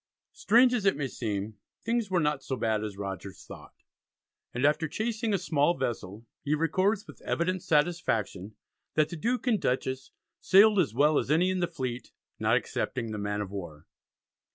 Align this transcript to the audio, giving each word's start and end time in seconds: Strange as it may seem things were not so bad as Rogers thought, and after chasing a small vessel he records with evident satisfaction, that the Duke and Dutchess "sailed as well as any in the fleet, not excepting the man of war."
Strange 0.33 0.73
as 0.73 0.83
it 0.83 0.97
may 0.97 1.07
seem 1.07 1.59
things 1.85 2.09
were 2.09 2.19
not 2.19 2.41
so 2.41 2.55
bad 2.55 2.83
as 2.83 2.97
Rogers 2.97 3.45
thought, 3.45 3.75
and 4.51 4.65
after 4.65 4.87
chasing 4.87 5.31
a 5.31 5.37
small 5.37 5.77
vessel 5.77 6.25
he 6.43 6.55
records 6.55 7.05
with 7.05 7.21
evident 7.21 7.61
satisfaction, 7.61 8.55
that 8.95 9.09
the 9.09 9.15
Duke 9.15 9.45
and 9.45 9.61
Dutchess 9.61 10.09
"sailed 10.39 10.79
as 10.79 10.95
well 10.95 11.19
as 11.19 11.29
any 11.29 11.51
in 11.51 11.59
the 11.59 11.67
fleet, 11.67 12.11
not 12.39 12.57
excepting 12.57 13.11
the 13.11 13.19
man 13.19 13.41
of 13.41 13.51
war." 13.51 13.85